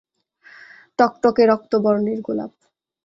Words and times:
টকটকে 0.99 1.43
রক্তবর্ণের 1.45 2.19
গোলাপ। 2.21 2.53